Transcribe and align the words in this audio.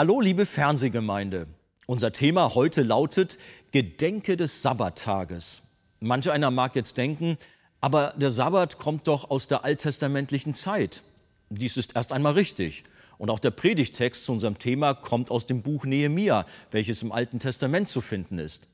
Hallo, 0.00 0.20
liebe 0.20 0.46
Fernsehgemeinde. 0.46 1.48
Unser 1.88 2.12
Thema 2.12 2.54
heute 2.54 2.84
lautet 2.84 3.36
Gedenke 3.72 4.36
des 4.36 4.62
Sabbattages. 4.62 5.62
Manch 5.98 6.30
einer 6.30 6.52
mag 6.52 6.76
jetzt 6.76 6.96
denken, 6.98 7.36
aber 7.80 8.14
der 8.16 8.30
Sabbat 8.30 8.78
kommt 8.78 9.08
doch 9.08 9.28
aus 9.28 9.48
der 9.48 9.64
alttestamentlichen 9.64 10.54
Zeit. 10.54 11.02
Dies 11.50 11.76
ist 11.76 11.96
erst 11.96 12.12
einmal 12.12 12.34
richtig. 12.34 12.84
Und 13.18 13.28
auch 13.28 13.40
der 13.40 13.50
Predigtext 13.50 14.24
zu 14.24 14.30
unserem 14.30 14.60
Thema 14.60 14.94
kommt 14.94 15.32
aus 15.32 15.46
dem 15.46 15.62
Buch 15.62 15.84
Nehemia, 15.84 16.46
welches 16.70 17.02
im 17.02 17.10
Alten 17.10 17.40
Testament 17.40 17.88
zu 17.88 18.00
finden 18.00 18.38
ist. 18.38 18.68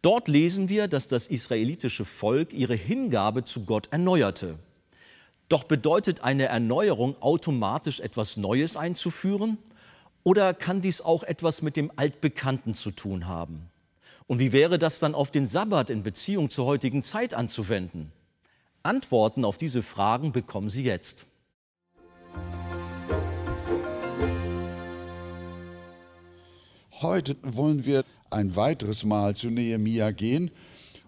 Dort 0.00 0.26
lesen 0.26 0.70
wir, 0.70 0.88
dass 0.88 1.06
das 1.06 1.26
israelitische 1.26 2.06
Volk 2.06 2.54
ihre 2.54 2.76
Hingabe 2.76 3.44
zu 3.44 3.66
Gott 3.66 3.88
erneuerte. 3.90 4.58
Doch 5.50 5.64
bedeutet 5.64 6.24
eine 6.24 6.44
Erneuerung 6.44 7.20
automatisch 7.20 8.00
etwas 8.00 8.38
Neues 8.38 8.78
einzuführen? 8.78 9.58
Oder 10.24 10.54
kann 10.54 10.80
dies 10.80 11.00
auch 11.00 11.24
etwas 11.24 11.62
mit 11.62 11.76
dem 11.76 11.90
Altbekannten 11.96 12.74
zu 12.74 12.92
tun 12.92 13.26
haben? 13.26 13.70
Und 14.28 14.38
wie 14.38 14.52
wäre 14.52 14.78
das 14.78 15.00
dann 15.00 15.14
auf 15.14 15.30
den 15.30 15.46
Sabbat 15.46 15.90
in 15.90 16.04
Beziehung 16.04 16.48
zur 16.48 16.66
heutigen 16.66 17.02
Zeit 17.02 17.34
anzuwenden? 17.34 18.12
Antworten 18.84 19.44
auf 19.44 19.58
diese 19.58 19.82
Fragen 19.82 20.32
bekommen 20.32 20.68
Sie 20.68 20.84
jetzt. 20.84 21.26
Heute 27.00 27.36
wollen 27.42 27.84
wir 27.84 28.04
ein 28.30 28.54
weiteres 28.54 29.04
Mal 29.04 29.34
zu 29.34 29.48
Nehemia 29.48 30.12
gehen 30.12 30.52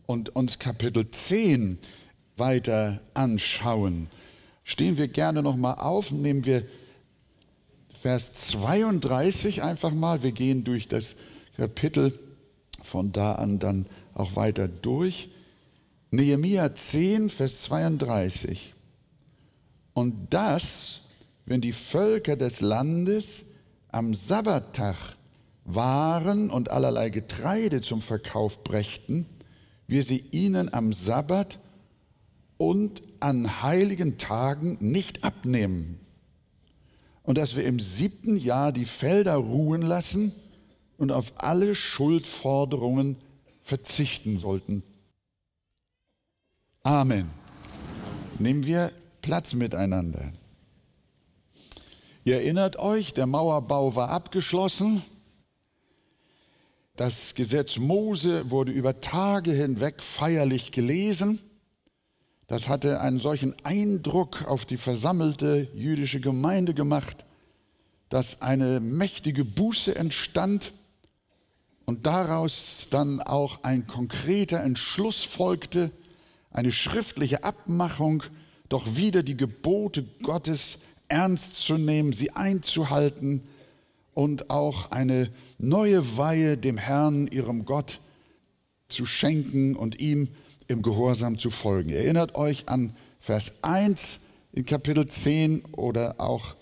und 0.06 0.34
uns 0.34 0.58
Kapitel 0.58 1.08
10 1.08 1.78
weiter 2.36 3.00
anschauen. 3.14 4.08
Stehen 4.64 4.96
wir 4.96 5.06
gerne 5.06 5.40
noch 5.40 5.56
mal 5.56 5.74
auf, 5.74 6.10
nehmen 6.10 6.44
wir 6.44 6.64
Vers 8.04 8.34
32 8.34 9.62
einfach 9.62 9.94
mal. 9.94 10.22
Wir 10.22 10.32
gehen 10.32 10.62
durch 10.62 10.88
das 10.88 11.16
Kapitel 11.56 12.12
von 12.82 13.12
da 13.12 13.36
an 13.36 13.58
dann 13.58 13.86
auch 14.12 14.36
weiter 14.36 14.68
durch. 14.68 15.30
Nehemia 16.10 16.76
10, 16.76 17.30
Vers 17.30 17.62
32. 17.62 18.74
Und 19.94 20.26
das, 20.28 21.00
wenn 21.46 21.62
die 21.62 21.72
Völker 21.72 22.36
des 22.36 22.60
Landes 22.60 23.46
am 23.88 24.12
Sabbattag 24.12 24.96
Waren 25.64 26.50
und 26.50 26.70
allerlei 26.70 27.08
Getreide 27.08 27.80
zum 27.80 28.02
Verkauf 28.02 28.64
brächten, 28.64 29.24
wir 29.86 30.02
sie 30.02 30.22
ihnen 30.30 30.74
am 30.74 30.92
Sabbat 30.92 31.58
und 32.58 33.00
an 33.20 33.62
heiligen 33.62 34.18
Tagen 34.18 34.76
nicht 34.80 35.24
abnehmen 35.24 36.03
und 37.24 37.38
dass 37.38 37.56
wir 37.56 37.64
im 37.64 37.80
siebten 37.80 38.36
Jahr 38.36 38.70
die 38.70 38.84
Felder 38.84 39.34
ruhen 39.34 39.82
lassen 39.82 40.32
und 40.96 41.10
auf 41.10 41.32
alle 41.36 41.74
Schuldforderungen 41.74 43.16
verzichten 43.62 44.42
wollten. 44.42 44.82
Amen. 46.82 47.30
Nehmen 48.38 48.66
wir 48.66 48.92
Platz 49.22 49.54
miteinander. 49.54 50.32
Ihr 52.24 52.36
erinnert 52.36 52.76
euch, 52.76 53.14
der 53.14 53.26
Mauerbau 53.26 53.96
war 53.96 54.10
abgeschlossen. 54.10 55.02
Das 56.96 57.34
Gesetz 57.34 57.78
Mose 57.78 58.50
wurde 58.50 58.70
über 58.70 59.00
Tage 59.00 59.52
hinweg 59.52 60.02
feierlich 60.02 60.72
gelesen. 60.72 61.38
Das 62.46 62.68
hatte 62.68 63.00
einen 63.00 63.20
solchen 63.20 63.54
Eindruck 63.64 64.46
auf 64.46 64.66
die 64.66 64.76
versammelte 64.76 65.68
jüdische 65.74 66.20
Gemeinde 66.20 66.74
gemacht, 66.74 67.24
dass 68.10 68.42
eine 68.42 68.80
mächtige 68.80 69.44
Buße 69.44 69.96
entstand 69.96 70.72
und 71.86 72.06
daraus 72.06 72.88
dann 72.90 73.20
auch 73.20 73.62
ein 73.62 73.86
konkreter 73.86 74.62
Entschluss 74.62 75.24
folgte, 75.24 75.90
eine 76.50 76.70
schriftliche 76.70 77.44
Abmachung, 77.44 78.22
doch 78.68 78.96
wieder 78.96 79.22
die 79.22 79.36
Gebote 79.36 80.04
Gottes 80.22 80.78
ernst 81.08 81.54
zu 81.54 81.74
nehmen, 81.74 82.12
sie 82.12 82.30
einzuhalten 82.30 83.42
und 84.14 84.50
auch 84.50 84.90
eine 84.90 85.30
neue 85.58 86.16
Weihe 86.16 86.56
dem 86.56 86.78
Herrn, 86.78 87.26
ihrem 87.26 87.64
Gott, 87.64 88.00
zu 88.88 89.06
schenken 89.06 89.76
und 89.76 90.00
ihm 90.00 90.28
im 90.68 90.82
Gehorsam 90.82 91.38
zu 91.38 91.50
folgen. 91.50 91.90
Erinnert 91.90 92.34
euch 92.34 92.68
an 92.68 92.94
Vers 93.20 93.62
1 93.62 94.18
in 94.52 94.64
Kapitel 94.64 95.06
10 95.06 95.64
oder 95.72 96.20
auch 96.20 96.56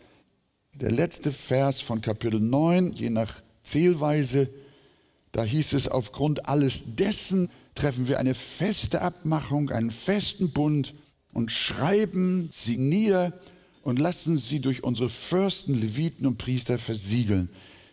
der 0.80 0.90
letzte 0.90 1.32
Vers 1.32 1.80
von 1.80 2.00
Kapitel 2.00 2.40
9, 2.40 2.92
je 2.92 3.10
nach 3.10 3.42
Zählweise. 3.62 4.48
Da 5.32 5.44
hieß 5.44 5.74
es, 5.74 5.88
aufgrund 5.88 6.48
alles 6.48 6.96
dessen 6.96 7.50
treffen 7.74 8.08
wir 8.08 8.18
eine 8.18 8.34
feste 8.34 9.00
Abmachung, 9.02 9.70
einen 9.70 9.90
festen 9.90 10.50
Bund 10.50 10.94
und 11.32 11.50
schreiben 11.50 12.48
sie 12.52 12.76
nieder 12.76 13.32
und 13.82 13.98
lassen 13.98 14.38
sie 14.38 14.60
durch 14.60 14.84
unsere 14.84 15.08
Fürsten, 15.08 15.80
Leviten 15.80 16.26
und 16.26 16.38
Priester 16.38 16.78
versiegeln. 16.78 17.48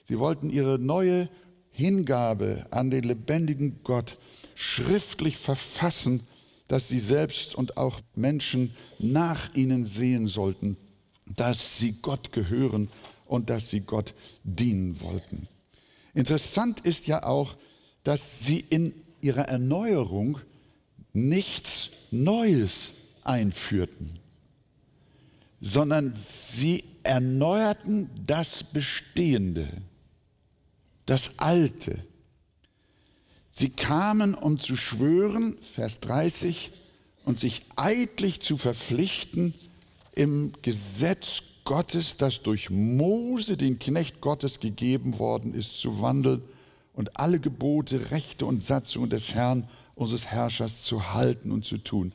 Sie 0.06 0.20
wollten 0.20 0.50
ihre 0.50 0.80
neue 0.80 1.30
Hingabe 1.72 2.66
an 2.72 2.90
den 2.90 3.03
lebendigen 3.03 3.80
Gott 3.84 4.18
schriftlich 4.59 5.38
verfassen, 5.38 6.20
dass 6.68 6.90
sie 6.90 7.00
selbst 7.00 7.56
und 7.56 7.78
auch 7.78 8.02
Menschen 8.14 8.75
nach 9.00 9.56
ihnen 9.56 9.86
sehen 9.86 10.28
sollten, 10.28 10.75
dass 11.25 11.78
sie 11.78 11.94
Gott 12.02 12.34
gehören 12.34 12.90
und 13.25 13.50
dass 13.50 13.70
sie 13.70 13.80
Gott 13.80 14.14
dienen 14.44 15.00
wollten. 15.00 15.47
Interessant 16.14 16.81
ist 16.81 17.08
ja 17.08 17.24
auch, 17.24 17.56
dass 18.03 18.42
sie 18.42 18.59
in 18.70 18.94
ihrer 19.22 19.47
Erneuerung 19.47 20.40
nichts 21.14 21.91
Neues 22.12 22.91
einführten, 23.24 24.20
sondern 25.62 26.14
sie 26.18 26.84
erneuerten 27.03 28.09
das 28.26 28.66
Bestehende, 28.66 29.70
das 31.06 31.40
Alte, 31.40 32.03
Sie 33.59 33.68
kamen, 33.68 34.36
um 34.36 34.58
zu 34.58 34.78
schwören, 34.78 35.58
Vers 35.74 36.00
30, 36.00 36.72
und 37.25 37.40
sich 37.40 37.64
eidlich 37.75 38.40
zu 38.40 38.56
verpflichten 38.56 39.53
im 40.16 40.53
Gesetz 40.62 41.42
Gottes, 41.66 42.16
das 42.16 42.42
durch 42.42 42.70
Mose, 42.70 43.58
den 43.58 43.78
Knecht 43.78 44.22
Gottes, 44.22 44.62
gegeben 44.62 45.20
worden 45.20 45.53
ist, 45.53 45.78
zu 45.78 46.00
wandeln 46.00 46.42
und 46.94 47.20
alle 47.20 47.42
Gebote, 47.42 48.12
Rechte 48.12 48.46
und 48.46 48.64
Satzungen 48.64 49.09
des 49.09 49.36
Herrn, 49.36 49.68
unseres 49.94 50.28
Herrschers, 50.28 50.84
zu 50.84 51.12
halten 51.12 51.52
und 51.52 51.66
zu 51.66 51.80
tun. 51.80 52.14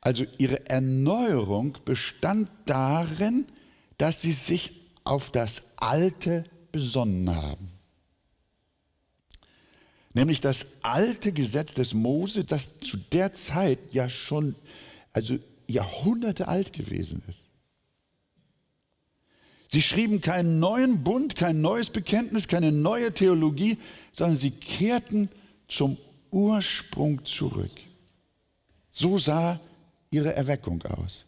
Also 0.00 0.24
ihre 0.38 0.70
Erneuerung 0.70 1.78
bestand 1.84 2.48
darin, 2.64 3.46
dass 3.98 4.22
sie 4.22 4.30
sich 4.30 4.70
auf 5.02 5.32
das 5.32 5.62
Alte 5.78 6.44
besonnen 6.70 7.34
haben 7.34 7.75
nämlich 10.16 10.40
das 10.40 10.66
alte 10.80 11.30
Gesetz 11.30 11.74
des 11.74 11.92
Mose, 11.92 12.44
das 12.44 12.80
zu 12.80 12.96
der 12.96 13.34
Zeit 13.34 13.78
ja 13.92 14.08
schon 14.08 14.54
also 15.12 15.38
Jahrhunderte 15.68 16.48
alt 16.48 16.72
gewesen 16.72 17.22
ist. 17.28 17.44
Sie 19.68 19.82
schrieben 19.82 20.22
keinen 20.22 20.58
neuen 20.58 21.04
Bund, 21.04 21.36
kein 21.36 21.60
neues 21.60 21.90
Bekenntnis, 21.90 22.48
keine 22.48 22.72
neue 22.72 23.12
Theologie, 23.12 23.76
sondern 24.12 24.38
sie 24.38 24.52
kehrten 24.52 25.28
zum 25.68 25.98
Ursprung 26.30 27.22
zurück. 27.26 27.72
So 28.90 29.18
sah 29.18 29.60
ihre 30.10 30.34
Erweckung 30.34 30.82
aus. 30.84 31.26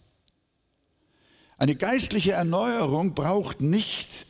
Eine 1.59 1.75
geistliche 1.75 2.33
Erneuerung 2.33 3.15
braucht 3.15 3.61
nicht 3.61 4.25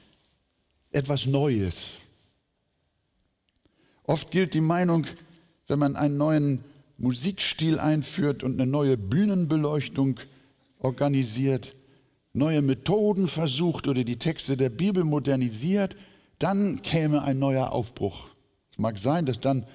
etwas 0.91 1.27
Neues. 1.27 1.99
Oft 4.09 4.31
gilt 4.31 4.55
die 4.55 4.63
Meinung, 4.63 5.07
wenn 5.67 5.79
man 5.79 5.95
einen 5.95 6.17
neuen 6.17 6.65
Musikstil 6.97 7.79
einführt 7.79 8.43
und 8.43 8.59
eine 8.59 8.69
neue 8.69 8.97
Bühnenbeleuchtung 8.97 10.19
organisiert, 10.79 11.77
neue 12.33 12.63
Methoden 12.63 13.29
versucht 13.29 13.87
oder 13.87 14.05
die 14.05 14.17
Texte 14.17 14.57
der 14.57 14.71
Bibel 14.71 15.05
modernisiert, 15.05 15.95
dann 16.39 16.81
käme 16.81 17.23
ein 17.23 17.39
neuer 17.39 17.71
Aufbruch. 17.71 18.29
Es 18.73 18.79
mag 18.79 18.99
sein, 18.99 19.27
dass 19.27 19.41
dann 19.41 19.67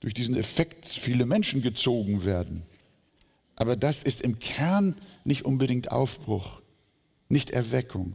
durch 0.00 0.14
diesen 0.14 0.34
Effekt 0.34 0.86
viele 0.86 1.26
Menschen 1.26 1.60
gezogen 1.60 2.24
werden. 2.24 2.62
Aber 3.56 3.76
das 3.76 4.02
ist 4.02 4.22
im 4.22 4.38
Kern 4.38 4.94
nicht 5.24 5.44
unbedingt 5.44 5.92
Aufbruch, 5.92 6.62
nicht 7.28 7.50
Erweckung. 7.50 8.14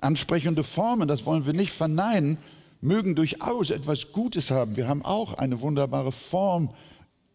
Ansprechende 0.00 0.62
Formen, 0.62 1.08
das 1.08 1.26
wollen 1.26 1.46
wir 1.46 1.52
nicht 1.52 1.72
verneinen, 1.72 2.38
mögen 2.80 3.14
durchaus 3.14 3.70
etwas 3.70 4.12
Gutes 4.12 4.50
haben. 4.50 4.76
Wir 4.76 4.88
haben 4.88 5.04
auch 5.04 5.34
eine 5.34 5.60
wunderbare 5.60 6.12
Form, 6.12 6.70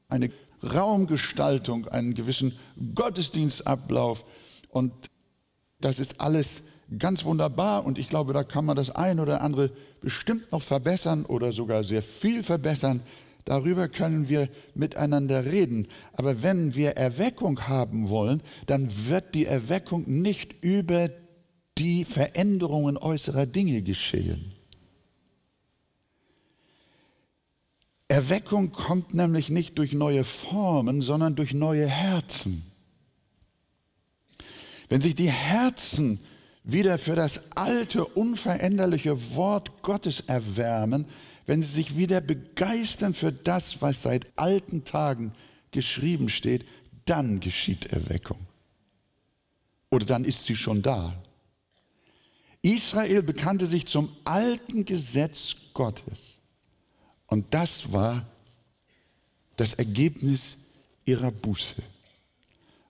eine 0.09 0.31
Raumgestaltung, 0.63 1.87
einen 1.87 2.13
gewissen 2.13 2.57
Gottesdienstablauf. 2.95 4.25
Und 4.69 4.91
das 5.81 5.99
ist 5.99 6.21
alles 6.21 6.63
ganz 6.97 7.25
wunderbar 7.25 7.85
und 7.85 7.97
ich 7.97 8.09
glaube, 8.09 8.33
da 8.33 8.43
kann 8.43 8.65
man 8.65 8.75
das 8.75 8.89
ein 8.89 9.19
oder 9.19 9.41
andere 9.41 9.71
bestimmt 10.01 10.51
noch 10.51 10.61
verbessern 10.61 11.25
oder 11.25 11.51
sogar 11.51 11.83
sehr 11.83 12.03
viel 12.03 12.43
verbessern. 12.43 13.01
Darüber 13.45 13.89
können 13.89 14.29
wir 14.29 14.47
miteinander 14.73 15.45
reden. 15.45 15.87
Aber 16.13 16.43
wenn 16.43 16.75
wir 16.75 16.91
Erweckung 16.91 17.67
haben 17.67 18.09
wollen, 18.09 18.41
dann 18.67 18.89
wird 19.07 19.35
die 19.35 19.45
Erweckung 19.45 20.05
nicht 20.07 20.63
über 20.63 21.09
die 21.77 22.05
Veränderungen 22.05 22.97
äußerer 22.97 23.45
Dinge 23.45 23.81
geschehen. 23.81 24.53
Erweckung 28.07 28.71
kommt 28.71 29.13
nämlich 29.13 29.49
nicht 29.49 29.77
durch 29.77 29.93
neue 29.93 30.23
Formen, 30.23 31.01
sondern 31.01 31.35
durch 31.35 31.53
neue 31.53 31.87
Herzen. 31.87 32.63
Wenn 34.89 35.01
sich 35.01 35.15
die 35.15 35.31
Herzen 35.31 36.19
wieder 36.63 36.97
für 36.97 37.15
das 37.15 37.55
alte, 37.55 38.05
unveränderliche 38.05 39.35
Wort 39.35 39.81
Gottes 39.81 40.21
erwärmen, 40.21 41.05
wenn 41.45 41.61
sie 41.61 41.73
sich 41.73 41.97
wieder 41.97 42.21
begeistern 42.21 43.13
für 43.13 43.31
das, 43.31 43.81
was 43.81 44.03
seit 44.03 44.27
alten 44.37 44.85
Tagen 44.85 45.33
geschrieben 45.71 46.29
steht, 46.29 46.65
dann 47.05 47.39
geschieht 47.39 47.87
Erweckung. 47.87 48.39
Oder 49.89 50.05
dann 50.05 50.25
ist 50.25 50.45
sie 50.45 50.55
schon 50.55 50.81
da. 50.81 51.13
Israel 52.61 53.23
bekannte 53.23 53.65
sich 53.65 53.87
zum 53.87 54.09
alten 54.23 54.85
Gesetz 54.85 55.55
Gottes. 55.73 56.39
Und 57.33 57.51
das 57.51 57.91
war 57.91 58.23
das 59.55 59.73
Ergebnis 59.73 60.55
ihrer 61.03 61.31
Buße. 61.31 61.81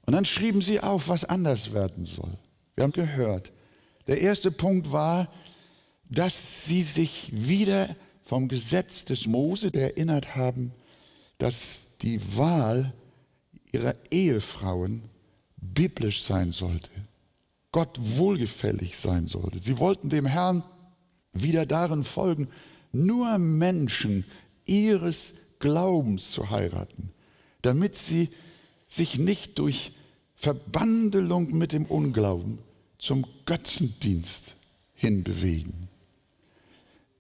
Und 0.06 0.12
dann 0.12 0.26
schrieben 0.26 0.62
sie 0.62 0.82
auf, 0.82 1.08
was 1.08 1.24
anders 1.24 1.72
werden 1.72 2.06
soll. 2.06 2.38
Wir 2.76 2.84
haben 2.84 2.92
gehört, 2.92 3.54
der 4.06 4.20
erste 4.20 4.52
Punkt 4.52 4.92
war, 4.92 5.32
dass 6.10 6.66
sie 6.66 6.82
sich 6.82 7.30
wieder 7.32 7.96
vom 8.26 8.50
Gesetz 8.50 9.06
des 9.06 9.28
Mose 9.28 9.74
erinnert 9.74 10.36
haben, 10.36 10.74
dass 11.38 11.98
die 12.02 12.20
Wahl 12.36 12.92
ihrer 13.72 13.96
Ehefrauen 14.12 15.04
biblisch 15.56 16.22
sein 16.22 16.52
sollte, 16.52 16.90
Gott 17.72 17.98
wohlgefällig 17.98 18.98
sein 18.98 19.26
sollte. 19.26 19.60
Sie 19.60 19.78
wollten 19.78 20.10
dem 20.10 20.26
Herrn 20.26 20.66
wieder 21.32 21.66
darin 21.66 22.04
folgen, 22.04 22.50
nur 22.94 23.38
Menschen 23.38 24.24
ihres 24.66 25.34
Glaubens 25.60 26.32
zu 26.32 26.50
heiraten, 26.50 27.12
damit 27.62 27.96
sie 27.96 28.30
sich 28.88 29.18
nicht 29.18 29.60
durch 29.60 29.92
Verbandelung 30.36 31.58
mit 31.58 31.74
dem 31.74 31.86
Unglauben 31.86 32.60
zum 33.00 33.26
Götzendienst 33.46 34.56
hinbewegen. 34.94 35.90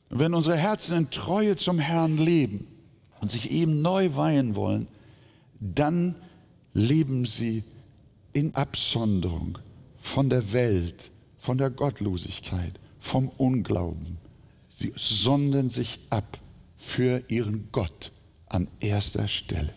Wenn 0.10 0.34
unsere 0.34 0.56
Herzen 0.56 0.98
in 0.98 1.10
Treue 1.10 1.56
zum 1.56 1.80
Herrn 1.80 2.18
leben 2.18 2.68
und 3.20 3.32
sich 3.32 3.52
ihm 3.52 3.82
neu 3.82 4.16
weihen 4.16 4.56
wollen, 4.56 4.88
dann 5.60 6.16
leben 6.74 7.26
sie 7.26 7.64
in 8.34 8.54
Absonderung 8.56 9.58
von 9.98 10.30
der 10.30 10.54
Welt, 10.54 11.12
von 11.38 11.58
der 11.58 11.70
Gottlosigkeit, 11.70 12.80
vom 13.00 13.30
Unglauben. 13.30 14.18
Sie 14.76 14.94
sondern 14.96 15.70
sich 15.70 16.00
ab 16.10 16.40
für 16.78 17.24
ihren 17.28 17.70
Gott 17.72 18.12
an 18.48 18.68
erster 18.80 19.28
Stelle. 19.28 19.74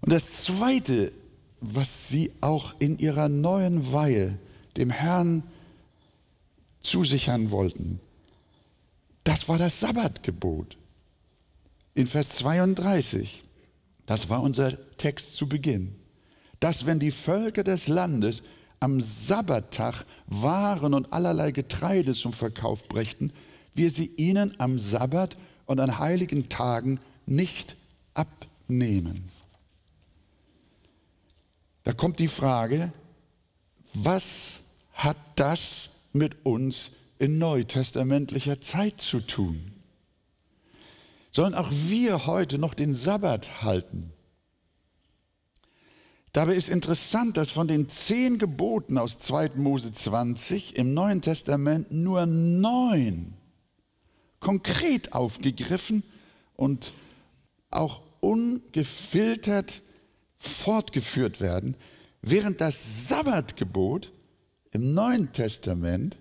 Und 0.00 0.12
das 0.12 0.44
Zweite, 0.44 1.12
was 1.60 2.08
sie 2.08 2.30
auch 2.40 2.74
in 2.78 2.98
ihrer 2.98 3.28
neuen 3.28 3.92
Weihe 3.92 4.38
dem 4.76 4.90
Herrn 4.90 5.42
zusichern 6.82 7.50
wollten, 7.50 8.00
das 9.24 9.48
war 9.48 9.58
das 9.58 9.80
Sabbatgebot. 9.80 10.76
In 11.94 12.06
Vers 12.06 12.30
32, 12.36 13.42
das 14.04 14.28
war 14.28 14.42
unser 14.42 14.76
Text 14.98 15.34
zu 15.34 15.48
Beginn, 15.48 15.94
dass 16.60 16.84
wenn 16.84 16.98
die 16.98 17.10
Völker 17.10 17.64
des 17.64 17.88
Landes 17.88 18.42
am 18.84 19.00
Sabbattag 19.00 20.04
Waren 20.26 20.92
und 20.92 21.10
allerlei 21.10 21.52
Getreide 21.52 22.12
zum 22.12 22.34
Verkauf 22.34 22.86
brächten, 22.86 23.32
wir 23.72 23.90
sie 23.90 24.10
ihnen 24.18 24.54
am 24.60 24.78
Sabbat 24.78 25.38
und 25.64 25.80
an 25.80 25.98
heiligen 25.98 26.50
Tagen 26.50 27.00
nicht 27.24 27.76
abnehmen. 28.12 29.30
Da 31.82 31.94
kommt 31.94 32.18
die 32.18 32.28
Frage, 32.28 32.92
was 33.94 34.60
hat 34.92 35.16
das 35.36 35.88
mit 36.12 36.44
uns 36.44 36.90
in 37.18 37.38
neutestamentlicher 37.38 38.60
Zeit 38.60 39.00
zu 39.00 39.20
tun? 39.20 39.72
Sollen 41.32 41.54
auch 41.54 41.70
wir 41.70 42.26
heute 42.26 42.58
noch 42.58 42.74
den 42.74 42.92
Sabbat 42.92 43.62
halten? 43.62 44.10
Dabei 46.34 46.56
ist 46.56 46.68
interessant, 46.68 47.36
dass 47.36 47.50
von 47.50 47.68
den 47.68 47.88
zehn 47.88 48.38
Geboten 48.38 48.98
aus 48.98 49.20
2. 49.20 49.50
Mose 49.54 49.92
20 49.92 50.74
im 50.74 50.92
Neuen 50.92 51.22
Testament 51.22 51.92
nur 51.92 52.26
neun 52.26 53.34
konkret 54.40 55.12
aufgegriffen 55.12 56.02
und 56.56 56.92
auch 57.70 58.02
ungefiltert 58.18 59.80
fortgeführt 60.36 61.40
werden, 61.40 61.76
während 62.20 62.60
das 62.60 63.06
Sabbatgebot 63.06 64.10
im 64.72 64.92
Neuen 64.92 65.32
Testament 65.32 66.16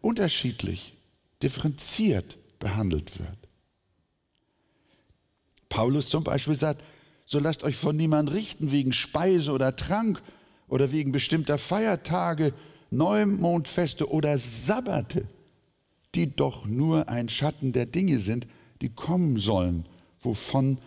unterschiedlich, 0.00 0.94
differenziert 1.40 2.36
behandelt 2.58 3.16
wird. 3.20 3.38
Paulus 5.68 6.08
zum 6.08 6.24
Beispiel 6.24 6.56
sagt, 6.56 6.82
so 7.28 7.38
lasst 7.38 7.62
euch 7.62 7.76
von 7.76 7.94
niemand 7.94 8.32
richten 8.32 8.72
wegen 8.72 8.92
Speise 8.92 9.52
oder 9.52 9.76
Trank 9.76 10.22
oder 10.66 10.92
wegen 10.92 11.12
bestimmter 11.12 11.58
Feiertage, 11.58 12.54
Neumondfeste 12.90 14.10
oder 14.10 14.38
Sabbate, 14.38 15.28
die 16.14 16.34
doch 16.34 16.66
nur 16.66 17.10
ein 17.10 17.28
Schatten 17.28 17.72
der 17.72 17.84
Dinge 17.84 18.18
sind, 18.18 18.46
die 18.80 18.88
kommen 18.88 19.38
sollen, 19.38 19.84
wovon 20.22 20.78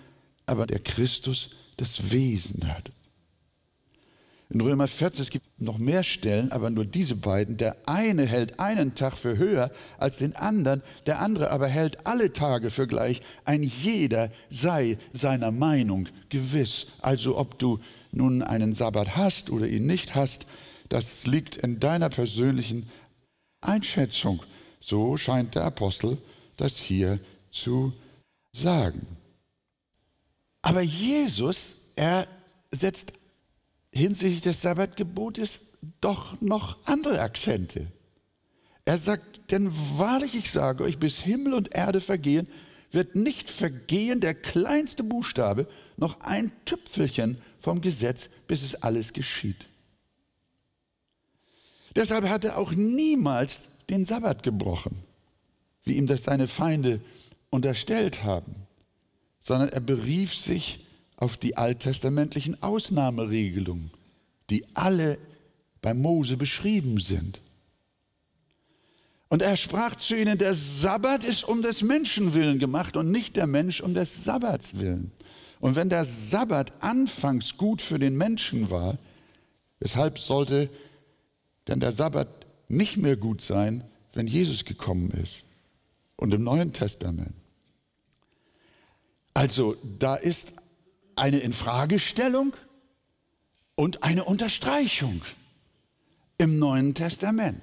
aber 0.47 0.65
der 0.65 0.79
Christus 0.79 1.51
das 1.77 2.11
Wesen 2.11 2.67
hat. 2.73 2.91
In 4.53 4.59
Römer 4.59 4.89
14, 4.89 5.21
es 5.21 5.29
gibt 5.29 5.61
noch 5.61 5.77
mehr 5.77 6.03
Stellen, 6.03 6.51
aber 6.51 6.69
nur 6.69 6.83
diese 6.83 7.15
beiden. 7.15 7.55
Der 7.55 7.77
eine 7.85 8.25
hält 8.25 8.59
einen 8.59 8.95
Tag 8.95 9.17
für 9.17 9.37
höher 9.37 9.71
als 9.97 10.17
den 10.17 10.35
anderen, 10.35 10.83
der 11.05 11.21
andere 11.21 11.51
aber 11.51 11.69
hält 11.69 12.05
alle 12.05 12.33
Tage 12.33 12.69
für 12.69 12.85
gleich. 12.85 13.21
Ein 13.45 13.63
jeder 13.63 14.29
sei 14.49 14.97
seiner 15.13 15.51
Meinung 15.51 16.09
gewiss. 16.27 16.87
Also 17.01 17.37
ob 17.37 17.59
du 17.59 17.79
nun 18.11 18.41
einen 18.41 18.73
Sabbat 18.73 19.15
hast 19.15 19.51
oder 19.51 19.67
ihn 19.67 19.87
nicht 19.87 20.15
hast, 20.15 20.45
das 20.89 21.25
liegt 21.25 21.55
in 21.55 21.79
deiner 21.79 22.09
persönlichen 22.09 22.89
Einschätzung. 23.61 24.43
So 24.81 25.15
scheint 25.15 25.55
der 25.55 25.63
Apostel 25.63 26.17
das 26.57 26.75
hier 26.77 27.19
zu 27.51 27.93
sagen. 28.51 29.07
Aber 30.61 30.81
Jesus, 30.81 31.75
er 31.95 32.27
setzt 32.71 33.13
hinsichtlich 33.91 34.41
des 34.41 34.61
Sabbatgebotes 34.61 35.59
doch 35.99 36.39
noch 36.41 36.77
andere 36.85 37.21
Akzente. 37.21 37.87
Er 38.85 38.97
sagt, 38.97 39.51
denn 39.51 39.71
wahrlich 39.97 40.35
ich 40.35 40.51
sage 40.51 40.83
euch, 40.83 40.97
bis 40.97 41.19
Himmel 41.19 41.53
und 41.53 41.73
Erde 41.73 42.01
vergehen, 42.01 42.47
wird 42.91 43.15
nicht 43.15 43.49
vergehen 43.49 44.19
der 44.19 44.33
kleinste 44.33 45.03
Buchstabe, 45.03 45.67
noch 45.97 46.21
ein 46.21 46.51
Tüpfelchen 46.65 47.37
vom 47.59 47.81
Gesetz, 47.81 48.29
bis 48.47 48.63
es 48.63 48.81
alles 48.81 49.13
geschieht. 49.13 49.67
Deshalb 51.95 52.27
hat 52.27 52.45
er 52.45 52.57
auch 52.57 52.71
niemals 52.71 53.67
den 53.89 54.05
Sabbat 54.05 54.43
gebrochen, 54.43 54.95
wie 55.83 55.93
ihm 55.93 56.07
das 56.07 56.23
seine 56.23 56.47
Feinde 56.47 57.01
unterstellt 57.49 58.23
haben, 58.23 58.55
sondern 59.41 59.69
er 59.69 59.81
berief 59.81 60.33
sich 60.33 60.85
auf 61.21 61.37
die 61.37 61.55
alttestamentlichen 61.55 62.63
Ausnahmeregelungen, 62.63 63.91
die 64.49 64.65
alle 64.73 65.19
bei 65.79 65.93
Mose 65.93 66.35
beschrieben 66.35 66.99
sind. 66.99 67.39
Und 69.29 69.43
er 69.43 69.55
sprach 69.55 69.95
zu 69.95 70.17
ihnen, 70.17 70.39
der 70.39 70.55
Sabbat 70.55 71.23
ist 71.23 71.43
um 71.43 71.61
des 71.61 71.83
Menschen 71.83 72.33
willen 72.33 72.57
gemacht 72.57 72.97
und 72.97 73.11
nicht 73.11 73.35
der 73.35 73.45
Mensch 73.45 73.81
um 73.81 73.93
des 73.93 74.23
Sabbats 74.23 74.79
willen. 74.79 75.11
Und 75.59 75.75
wenn 75.75 75.89
der 75.89 76.05
Sabbat 76.05 76.73
anfangs 76.81 77.55
gut 77.55 77.83
für 77.83 77.99
den 77.99 78.17
Menschen 78.17 78.71
war, 78.71 78.97
weshalb 79.79 80.17
sollte 80.17 80.69
denn 81.67 81.79
der 81.79 81.91
Sabbat 81.91 82.47
nicht 82.67 82.97
mehr 82.97 83.15
gut 83.15 83.41
sein, 83.43 83.83
wenn 84.13 84.25
Jesus 84.25 84.65
gekommen 84.65 85.11
ist 85.11 85.45
und 86.15 86.33
im 86.33 86.43
Neuen 86.43 86.73
Testament? 86.73 87.35
Also 89.35 89.77
da 89.99 90.15
ist 90.15 90.53
eine 91.15 91.39
Infragestellung 91.39 92.53
und 93.75 94.03
eine 94.03 94.25
Unterstreichung 94.25 95.21
im 96.37 96.59
Neuen 96.59 96.93
Testament. 96.93 97.61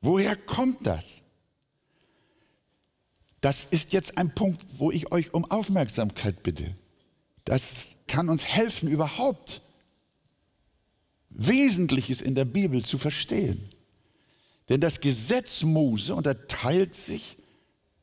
Woher 0.00 0.36
kommt 0.36 0.86
das? 0.86 1.22
Das 3.40 3.64
ist 3.64 3.92
jetzt 3.92 4.18
ein 4.18 4.34
Punkt, 4.34 4.64
wo 4.78 4.90
ich 4.90 5.12
euch 5.12 5.32
um 5.32 5.44
Aufmerksamkeit 5.50 6.42
bitte. 6.42 6.74
Das 7.44 7.94
kann 8.06 8.28
uns 8.28 8.44
helfen, 8.44 8.88
überhaupt 8.88 9.62
Wesentliches 11.30 12.20
in 12.20 12.34
der 12.34 12.44
Bibel 12.44 12.84
zu 12.84 12.98
verstehen. 12.98 13.68
Denn 14.68 14.80
das 14.80 15.00
Gesetz 15.00 15.62
Mose 15.62 16.14
unterteilt 16.14 16.94
sich 16.94 17.36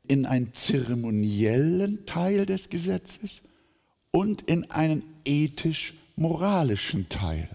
in 0.07 0.25
einen 0.25 0.53
zeremoniellen 0.53 2.05
Teil 2.05 2.45
des 2.45 2.69
Gesetzes 2.69 3.41
und 4.17 4.41
in 4.49 4.71
einen 4.71 5.03
ethisch-moralischen 5.25 7.07
Teil. 7.07 7.47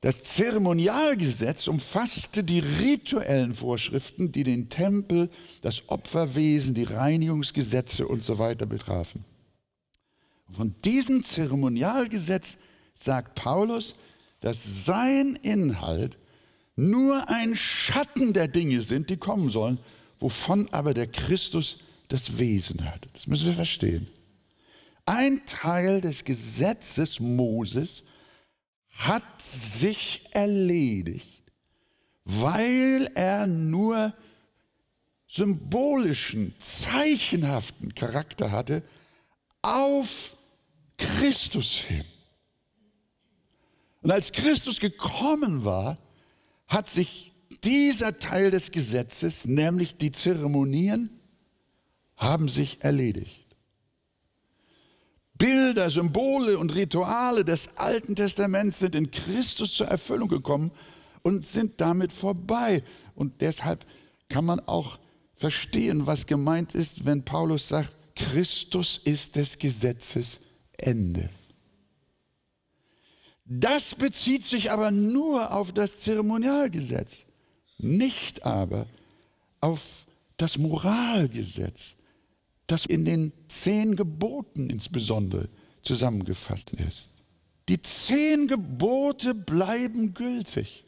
Das 0.00 0.24
Zeremonialgesetz 0.24 1.68
umfasste 1.68 2.42
die 2.42 2.58
rituellen 2.58 3.54
Vorschriften, 3.54 4.32
die 4.32 4.42
den 4.42 4.68
Tempel, 4.68 5.30
das 5.60 5.88
Opferwesen, 5.90 6.74
die 6.74 6.82
Reinigungsgesetze 6.82 8.08
und 8.08 8.24
so 8.24 8.40
weiter 8.40 8.66
betrafen. 8.66 9.24
Von 10.50 10.74
diesem 10.84 11.22
Zeremonialgesetz 11.22 12.58
sagt 12.96 13.36
Paulus, 13.36 13.94
dass 14.40 14.84
sein 14.84 15.38
Inhalt 15.42 16.18
nur 16.74 17.28
ein 17.28 17.54
Schatten 17.54 18.32
der 18.32 18.48
Dinge 18.48 18.80
sind, 18.80 19.08
die 19.08 19.18
kommen 19.18 19.50
sollen, 19.50 19.78
wovon 20.18 20.68
aber 20.72 20.94
der 20.94 21.06
Christus 21.06 21.78
das 22.08 22.38
Wesen 22.38 22.84
hat. 22.84 23.06
Das 23.12 23.28
müssen 23.28 23.46
wir 23.46 23.54
verstehen. 23.54 24.08
Ein 25.04 25.44
Teil 25.46 26.00
des 26.00 26.24
Gesetzes 26.24 27.18
Moses 27.18 28.04
hat 28.90 29.24
sich 29.42 30.26
erledigt, 30.30 31.42
weil 32.24 33.10
er 33.14 33.46
nur 33.46 34.14
symbolischen, 35.26 36.54
zeichenhaften 36.58 37.94
Charakter 37.94 38.52
hatte 38.52 38.82
auf 39.62 40.36
Christus 40.98 41.72
hin. 41.72 42.04
Und 44.02 44.10
als 44.10 44.32
Christus 44.32 44.78
gekommen 44.78 45.64
war, 45.64 45.98
hat 46.66 46.88
sich 46.88 47.32
dieser 47.64 48.18
Teil 48.18 48.50
des 48.50 48.72
Gesetzes, 48.72 49.46
nämlich 49.46 49.96
die 49.96 50.12
Zeremonien, 50.12 51.10
haben 52.16 52.48
sich 52.48 52.82
erledigt. 52.82 53.41
Bilder, 55.34 55.90
Symbole 55.90 56.58
und 56.58 56.74
Rituale 56.74 57.44
des 57.44 57.76
Alten 57.76 58.14
Testaments 58.14 58.78
sind 58.78 58.94
in 58.94 59.10
Christus 59.10 59.74
zur 59.74 59.88
Erfüllung 59.88 60.28
gekommen 60.28 60.70
und 61.22 61.46
sind 61.46 61.80
damit 61.80 62.12
vorbei. 62.12 62.82
Und 63.14 63.40
deshalb 63.40 63.84
kann 64.28 64.44
man 64.44 64.60
auch 64.60 64.98
verstehen, 65.34 66.06
was 66.06 66.26
gemeint 66.26 66.74
ist, 66.74 67.04
wenn 67.04 67.24
Paulus 67.24 67.68
sagt, 67.68 67.92
Christus 68.14 69.00
ist 69.04 69.36
des 69.36 69.58
Gesetzes 69.58 70.40
Ende. 70.76 71.30
Das 73.44 73.94
bezieht 73.94 74.44
sich 74.44 74.70
aber 74.70 74.90
nur 74.90 75.52
auf 75.52 75.72
das 75.72 75.96
Zeremonialgesetz, 75.96 77.26
nicht 77.78 78.44
aber 78.44 78.86
auf 79.60 80.06
das 80.36 80.56
Moralgesetz, 80.58 81.96
das 82.66 82.86
in 82.86 83.04
den 83.04 83.32
zehn 83.48 83.96
Geboten 83.96 84.70
insbesondere 84.70 85.48
zusammengefasst 85.82 86.70
ist. 86.70 87.10
Die 87.68 87.80
zehn 87.80 88.48
Gebote 88.48 89.34
bleiben 89.34 90.14
gültig. 90.14 90.84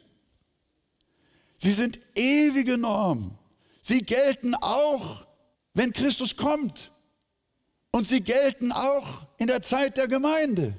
Sie 1.57 1.73
sind 1.73 1.99
ewige 2.15 2.77
Normen. 2.77 3.39
Sie 3.81 4.03
gelten 4.03 4.55
auch, 4.55 5.27
wenn 5.73 5.93
Christus 5.93 6.37
kommt. 6.37 6.91
Und 7.91 8.09
sie 8.09 8.23
gelten 8.23 8.73
auch 8.73 9.27
in 9.39 9.47
der 9.47 9.63
Zeit 9.63 9.97
der 9.97 10.09
Gemeinde. 10.09 10.75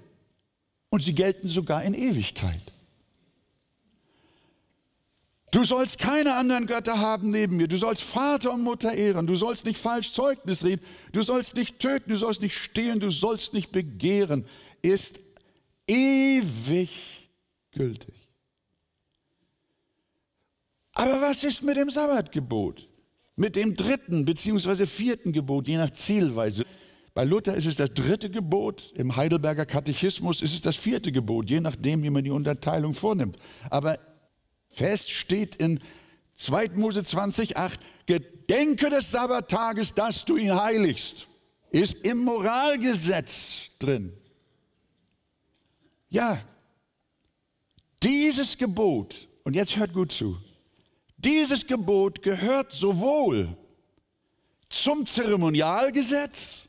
Und 0.90 1.04
sie 1.04 1.16
gelten 1.16 1.48
sogar 1.48 1.84
in 1.84 1.94
Ewigkeit. 1.94 2.74
Du 5.56 5.64
sollst 5.64 6.00
keine 6.00 6.34
anderen 6.34 6.68
Götter 6.68 7.00
haben 7.00 7.32
neben 7.32 7.56
mir. 7.56 7.70
Du 7.70 7.78
sollst 7.78 8.02
Vater 8.02 8.52
und 8.52 8.62
Mutter 8.62 8.94
ehren. 8.94 9.26
Du 9.26 9.38
sollst 9.38 9.64
nicht 9.64 9.78
falsch 9.78 10.12
Zeugnis 10.12 10.66
reden. 10.66 10.82
Du 11.14 11.24
sollst 11.24 11.56
nicht 11.56 11.80
töten. 11.80 12.10
Du 12.10 12.18
sollst 12.18 12.42
nicht 12.42 12.58
stehlen. 12.58 13.00
Du 13.00 13.10
sollst 13.10 13.54
nicht 13.54 13.72
begehren. 13.72 14.44
Ist 14.82 15.18
ewig 15.88 17.30
gültig. 17.72 18.16
Aber 20.92 21.22
was 21.22 21.46
ist 21.46 21.64
mit 21.64 21.78
dem 21.78 21.90
Sabbatgebot? 21.90 22.90
Mit 23.38 23.56
dem 23.56 23.78
dritten 23.78 24.26
bzw. 24.26 24.86
vierten 24.86 25.32
Gebot, 25.32 25.70
je 25.70 25.78
nach 25.78 25.92
Zielweise. 25.92 26.66
Bei 27.14 27.24
Luther 27.24 27.56
ist 27.56 27.66
es 27.66 27.78
das 27.78 27.94
dritte 27.94 28.30
Gebot, 28.30 28.92
im 28.96 29.16
Heidelberger 29.16 29.66
Katechismus 29.66 30.42
ist 30.42 30.54
es 30.54 30.60
das 30.60 30.76
vierte 30.76 31.14
Gebot, 31.14 31.50
je 31.50 31.62
nachdem, 31.62 32.04
wie 32.04 32.10
man 32.10 32.26
die 32.26 32.32
Unterteilung 32.32 32.94
vornimmt. 32.94 33.38
Aber 33.70 33.98
fest 34.76 35.12
steht 35.12 35.56
in 35.56 35.80
2. 36.36 36.72
Mose 36.76 37.04
20, 37.04 37.58
8, 37.58 37.80
Gedenke 38.06 38.90
des 38.90 39.12
Sabbattages, 39.12 39.94
dass 39.94 40.26
du 40.26 40.38
ihn 40.38 40.54
heiligst. 40.54 41.28
Ist 41.72 42.06
im 42.06 42.20
Moralgesetz 42.20 43.70
drin. 43.80 44.14
Ja, 46.10 46.40
dieses 48.04 48.58
Gebot, 48.58 49.28
und 49.44 49.56
jetzt 49.56 49.76
hört 49.76 49.94
gut 49.94 50.12
zu, 50.12 50.38
dieses 51.18 51.66
Gebot 51.66 52.22
gehört 52.22 52.72
sowohl 52.72 53.58
zum 54.70 55.06
Zeremonialgesetz, 55.06 56.68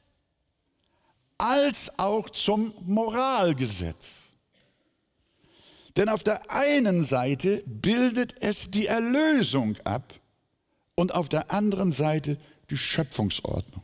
als 1.38 1.98
auch 1.98 2.30
zum 2.30 2.72
Moralgesetz. 2.86 4.25
Denn 5.96 6.08
auf 6.08 6.22
der 6.22 6.50
einen 6.50 7.02
Seite 7.04 7.62
bildet 7.66 8.34
es 8.40 8.70
die 8.70 8.86
Erlösung 8.86 9.76
ab 9.84 10.12
und 10.94 11.14
auf 11.14 11.28
der 11.28 11.50
anderen 11.50 11.92
Seite 11.92 12.38
die 12.70 12.76
Schöpfungsordnung. 12.76 13.82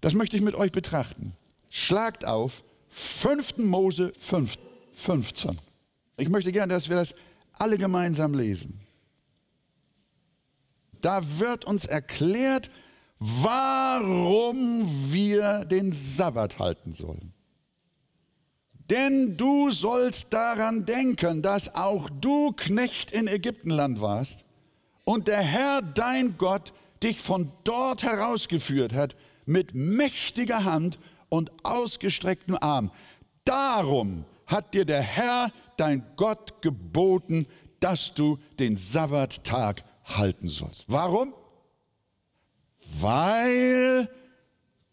Das 0.00 0.14
möchte 0.14 0.36
ich 0.36 0.42
mit 0.42 0.54
euch 0.54 0.72
betrachten. 0.72 1.36
Schlagt 1.68 2.24
auf 2.24 2.64
5. 2.88 3.58
Mose 3.58 4.12
5, 4.18 4.56
15. 4.92 5.58
Ich 6.16 6.28
möchte 6.28 6.52
gerne, 6.52 6.74
dass 6.74 6.88
wir 6.88 6.96
das 6.96 7.14
alle 7.52 7.78
gemeinsam 7.78 8.34
lesen. 8.34 8.80
Da 11.00 11.38
wird 11.38 11.64
uns 11.64 11.86
erklärt, 11.86 12.70
warum 13.18 15.12
wir 15.12 15.60
den 15.64 15.92
Sabbat 15.92 16.58
halten 16.58 16.94
sollen. 16.94 17.32
Denn 18.90 19.36
du 19.36 19.70
sollst 19.70 20.32
daran 20.32 20.84
denken, 20.84 21.42
dass 21.42 21.74
auch 21.74 22.10
du 22.10 22.52
Knecht 22.52 23.12
in 23.12 23.28
Ägyptenland 23.28 24.00
warst 24.00 24.44
und 25.04 25.28
der 25.28 25.40
Herr 25.40 25.80
dein 25.80 26.36
Gott 26.36 26.72
dich 27.02 27.20
von 27.20 27.50
dort 27.64 28.02
herausgeführt 28.02 28.92
hat 28.92 29.16
mit 29.46 29.74
mächtiger 29.74 30.64
Hand 30.64 30.98
und 31.28 31.52
ausgestrecktem 31.62 32.58
Arm. 32.60 32.90
Darum 33.44 34.24
hat 34.46 34.74
dir 34.74 34.84
der 34.84 35.02
Herr 35.02 35.52
dein 35.76 36.04
Gott 36.16 36.60
geboten, 36.60 37.46
dass 37.78 38.12
du 38.12 38.38
den 38.58 38.76
Sabbattag 38.76 39.84
halten 40.04 40.48
sollst. 40.48 40.84
Warum? 40.88 41.32
weil 42.98 44.08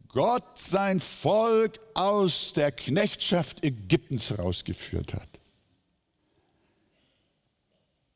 Gott 0.09 0.57
sein 0.57 0.99
Volk 0.99 1.79
aus 1.93 2.53
der 2.53 2.71
Knechtschaft 2.71 3.63
Ägyptens 3.63 4.29
herausgeführt 4.29 5.13
hat. 5.13 5.29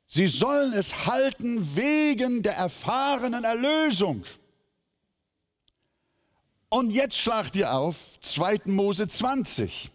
Sie 0.07 0.27
sollen 0.27 0.74
es 0.74 1.05
halten 1.05 1.75
wegen 1.75 2.43
der 2.43 2.57
erfahrenen 2.57 3.45
Erlösung. 3.45 4.25
Und 6.67 6.91
jetzt 6.91 7.17
schlagt 7.17 7.55
ihr 7.55 7.74
auf 7.74 7.98
2. 8.19 8.62
Mose 8.65 9.07
20, 9.07 9.89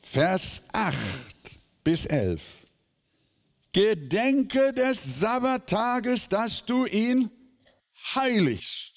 Vers 0.00 0.62
8 0.72 0.96
bis 1.84 2.06
11. 2.06 2.42
Gedenke 3.72 4.72
des 4.72 5.20
Sabbattages, 5.20 6.28
dass 6.28 6.64
du 6.64 6.86
ihn 6.86 7.30
heiligst. 8.14 8.87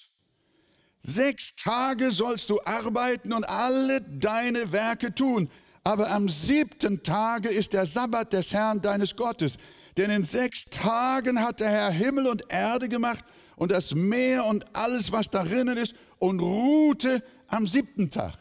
Sechs 1.03 1.55
Tage 1.55 2.11
sollst 2.11 2.49
du 2.49 2.59
arbeiten 2.63 3.33
und 3.33 3.43
alle 3.43 4.01
deine 4.01 4.71
Werke 4.71 5.13
tun. 5.13 5.49
Aber 5.83 6.11
am 6.11 6.29
siebten 6.29 7.01
Tage 7.01 7.49
ist 7.49 7.73
der 7.73 7.87
Sabbat 7.87 8.33
des 8.33 8.53
Herrn 8.53 8.81
deines 8.81 9.15
Gottes. 9.15 9.57
Denn 9.97 10.11
in 10.11 10.23
sechs 10.23 10.65
Tagen 10.65 11.41
hat 11.41 11.59
der 11.59 11.69
Herr 11.69 11.91
Himmel 11.91 12.27
und 12.27 12.43
Erde 12.49 12.87
gemacht 12.87 13.25
und 13.55 13.71
das 13.71 13.93
Meer 13.95 14.45
und 14.45 14.75
alles, 14.75 15.11
was 15.11 15.29
darinnen 15.29 15.77
ist, 15.77 15.95
und 16.19 16.39
ruhte 16.39 17.23
am 17.47 17.65
siebten 17.65 18.09
Tag. 18.09 18.37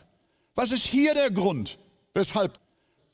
Was 0.55 0.71
ist 0.71 0.87
hier 0.87 1.15
der 1.15 1.31
Grund, 1.31 1.79
weshalb 2.15 2.59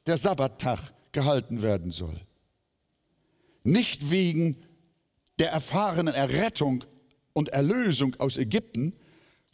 der 0.06 0.18
Sabbattag 0.18 0.92
gehalten 1.12 1.62
werden 1.62 1.92
soll? 1.92 2.20
Nicht 3.62 4.10
wegen 4.10 4.64
der 5.38 5.52
erfahrenen 5.52 6.14
Errettung 6.14 6.84
und 7.32 7.50
Erlösung 7.50 8.16
aus 8.18 8.36
Ägypten, 8.36 8.94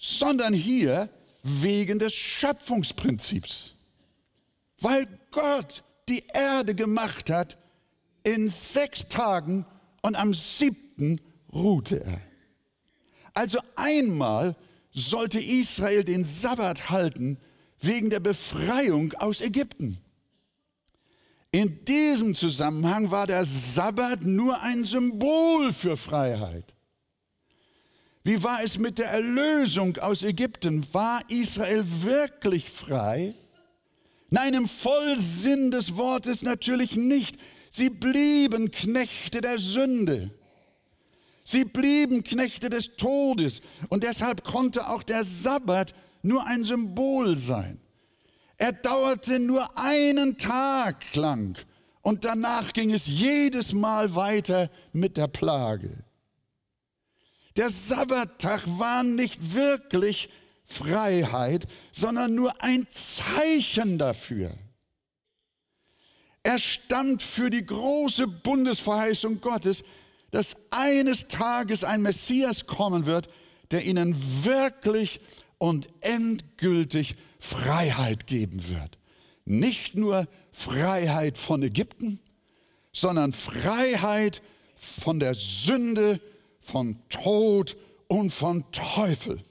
sondern 0.02 0.52
hier 0.52 1.08
wegen 1.42 1.98
des 1.98 2.12
Schöpfungsprinzips. 2.12 3.72
Weil 4.80 5.06
Gott 5.30 5.84
die 6.08 6.24
Erde 6.34 6.74
gemacht 6.74 7.30
hat 7.30 7.56
in 8.24 8.50
sechs 8.50 9.08
Tagen 9.08 9.64
und 10.02 10.16
am 10.16 10.34
siebten 10.34 11.20
ruhte 11.52 12.04
er. 12.04 12.20
Also 13.32 13.58
einmal 13.76 14.56
sollte 14.92 15.40
Israel 15.40 16.04
den 16.04 16.24
Sabbat 16.24 16.90
halten 16.90 17.38
wegen 17.80 18.10
der 18.10 18.20
Befreiung 18.20 19.12
aus 19.14 19.40
Ägypten. 19.40 19.98
In 21.52 21.84
diesem 21.84 22.34
Zusammenhang 22.34 23.10
war 23.10 23.26
der 23.26 23.44
Sabbat 23.44 24.22
nur 24.22 24.60
ein 24.62 24.84
Symbol 24.84 25.72
für 25.72 25.96
Freiheit. 25.96 26.74
Wie 28.24 28.42
war 28.42 28.62
es 28.62 28.78
mit 28.78 28.98
der 28.98 29.08
Erlösung 29.08 29.96
aus 29.98 30.22
Ägypten? 30.22 30.86
War 30.92 31.22
Israel 31.28 31.84
wirklich 32.02 32.70
frei? 32.70 33.34
Nein, 34.30 34.54
im 34.54 34.68
Vollsinn 34.68 35.70
des 35.70 35.96
Wortes 35.96 36.42
natürlich 36.42 36.96
nicht. 36.96 37.36
Sie 37.70 37.90
blieben 37.90 38.70
Knechte 38.70 39.40
der 39.40 39.58
Sünde. 39.58 40.30
Sie 41.44 41.64
blieben 41.64 42.22
Knechte 42.22 42.70
des 42.70 42.96
Todes. 42.96 43.60
Und 43.88 44.04
deshalb 44.04 44.44
konnte 44.44 44.88
auch 44.88 45.02
der 45.02 45.24
Sabbat 45.24 45.94
nur 46.22 46.46
ein 46.46 46.64
Symbol 46.64 47.36
sein. 47.36 47.80
Er 48.56 48.72
dauerte 48.72 49.40
nur 49.40 49.76
einen 49.76 50.38
Tag 50.38 51.14
lang 51.14 51.58
und 52.02 52.24
danach 52.24 52.72
ging 52.72 52.92
es 52.92 53.06
jedes 53.06 53.72
Mal 53.72 54.14
weiter 54.14 54.70
mit 54.92 55.16
der 55.16 55.26
Plage. 55.26 56.04
Der 57.56 57.70
Sabbattag 57.70 58.62
war 58.78 59.02
nicht 59.02 59.54
wirklich 59.54 60.30
Freiheit, 60.64 61.66
sondern 61.92 62.34
nur 62.34 62.62
ein 62.62 62.86
Zeichen 62.90 63.98
dafür. 63.98 64.56
Er 66.42 66.58
stand 66.58 67.22
für 67.22 67.50
die 67.50 67.64
große 67.64 68.26
Bundesverheißung 68.26 69.40
Gottes, 69.40 69.84
dass 70.30 70.56
eines 70.70 71.28
Tages 71.28 71.84
ein 71.84 72.02
Messias 72.02 72.66
kommen 72.66 73.06
wird, 73.06 73.28
der 73.70 73.84
ihnen 73.84 74.16
wirklich 74.44 75.20
und 75.58 75.88
endgültig 76.00 77.14
Freiheit 77.38 78.26
geben 78.26 78.68
wird. 78.68 78.98
Nicht 79.44 79.94
nur 79.94 80.26
Freiheit 80.52 81.38
von 81.38 81.62
Ägypten, 81.62 82.18
sondern 82.92 83.32
Freiheit 83.32 84.42
von 84.76 85.20
der 85.20 85.34
Sünde, 85.34 86.20
von 86.62 86.96
Tod 87.08 87.76
und 88.08 88.32
von 88.32 88.64
Teufel. 88.72 89.42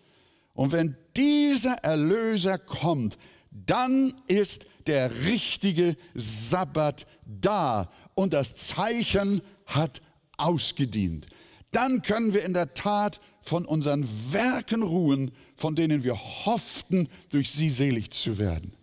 Und 0.54 0.72
wenn 0.72 0.96
dieser 1.16 1.76
Erlöser 1.84 2.58
kommt, 2.58 3.18
dann 3.52 4.14
ist 4.28 4.66
der 4.88 5.24
richtige 5.26 5.96
Sabbat 6.14 7.06
da 7.26 7.92
und 8.16 8.34
das 8.34 8.56
Zeichen 8.56 9.42
hat 9.66 10.02
ausgedient. 10.38 11.28
Dann 11.72 12.02
können 12.02 12.34
wir 12.34 12.44
in 12.44 12.54
der 12.54 12.74
Tat 12.74 13.22
von 13.42 13.66
unseren 13.66 14.08
Werken 14.32 14.84
ruhen, 14.84 15.32
von 15.56 15.76
denen 15.76 16.04
wir 16.04 16.16
hofften, 16.16 17.08
durch 17.30 17.52
sie 17.52 17.70
selig 17.70 18.12
zu 18.12 18.38
werden. 18.38 18.74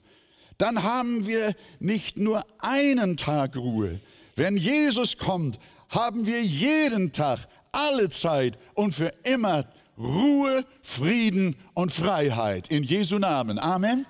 Dann 0.56 0.82
haben 0.82 1.26
wir 1.26 1.54
nicht 1.78 2.18
nur 2.18 2.44
einen 2.58 3.16
Tag 3.16 3.56
Ruhe. 3.56 4.00
Wenn 4.34 4.56
Jesus 4.56 5.16
kommt, 5.16 5.58
haben 5.88 6.26
wir 6.26 6.42
jeden 6.42 7.12
Tag, 7.12 7.48
alle 7.72 8.08
Zeit 8.08 8.58
und 8.74 8.94
für 8.94 9.12
immer 9.24 9.64
Ruhe, 9.98 10.64
Frieden 10.82 11.56
und 11.74 11.92
Freiheit. 11.92 12.68
In 12.68 12.84
Jesu 12.84 13.18
Namen. 13.18 13.58
Amen. 13.58 14.06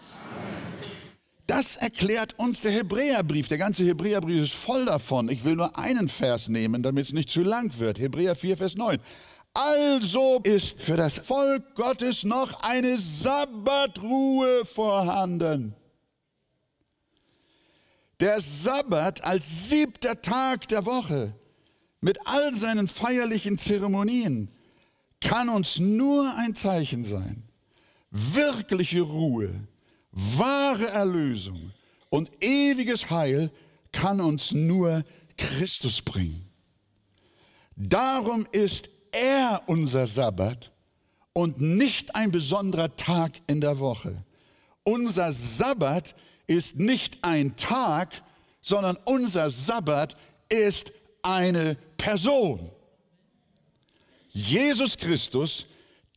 Das 1.47 1.77
erklärt 1.77 2.39
uns 2.39 2.61
der 2.61 2.73
Hebräerbrief. 2.73 3.49
Der 3.49 3.57
ganze 3.57 3.85
Hebräerbrief 3.85 4.43
ist 4.45 4.53
voll 4.53 4.85
davon. 4.85 5.31
Ich 5.31 5.45
will 5.45 5.57
nur 5.57 5.79
einen 5.79 6.11
Vers 6.11 6.49
nehmen, 6.49 6.83
damit 6.83 7.07
es 7.07 7.13
nicht 7.15 7.31
zu 7.31 7.41
lang 7.41 7.79
wird. 7.79 7.99
Hebräer 7.99 8.37
4, 8.37 8.59
Vers 8.59 8.77
9. 8.77 8.99
Also 9.55 10.41
ist 10.45 10.81
für 10.83 10.99
das 10.99 11.19
Volk 11.19 11.75
Gottes 11.75 12.23
noch 12.23 12.63
eine 12.63 12.99
Sabbatruhe 12.99 14.67
vorhanden. 14.67 15.75
Der 18.21 18.41
Sabbat 18.41 19.25
als 19.25 19.71
siebter 19.71 20.21
Tag 20.21 20.69
der 20.69 20.85
Woche 20.85 21.35
mit 22.01 22.19
all 22.27 22.55
seinen 22.55 22.89
feierlichen 22.89 23.59
Zeremonien 23.59 24.51
kann 25.21 25.49
uns 25.49 25.79
nur 25.79 26.33
ein 26.37 26.55
Zeichen 26.55 27.05
sein. 27.05 27.43
Wirkliche 28.11 29.01
Ruhe, 29.01 29.53
wahre 30.13 30.89
Erlösung 30.89 31.73
und 32.11 32.31
ewiges 32.41 33.11
Heil 33.11 33.51
kann 33.93 34.21
uns 34.21 34.53
nur 34.53 35.05
Christus 35.37 36.03
bringen. 36.03 36.49
Darum 37.77 38.47
ist 38.53 38.89
er 39.13 39.63
unser 39.67 40.07
Sabbat 40.07 40.73
und 41.33 41.61
nicht 41.61 42.15
ein 42.15 42.33
besonderer 42.33 42.97
Tag 42.97 43.33
in 43.47 43.61
der 43.61 43.79
Woche. 43.79 44.25
Unser 44.83 45.33
Sabbat 45.33 46.15
ist 46.47 46.77
nicht 46.77 47.23
ein 47.23 47.57
Tag, 47.57 48.23
sondern 48.63 48.97
unser 49.05 49.51
Sabbat 49.51 50.17
ist 50.49 50.93
eine 51.23 51.77
Person. 51.97 52.71
Jesus 54.31 54.97
Christus, 54.97 55.67